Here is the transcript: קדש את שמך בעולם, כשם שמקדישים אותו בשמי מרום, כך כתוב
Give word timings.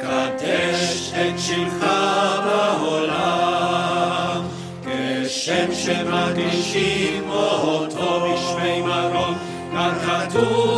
קדש 0.00 1.12
את 1.12 1.38
שמך 1.38 1.86
בעולם, 2.44 4.42
כשם 4.82 5.74
שמקדישים 5.74 7.30
אותו 7.30 8.20
בשמי 8.20 8.80
מרום, 8.80 9.34
כך 9.74 9.92
כתוב 10.06 10.77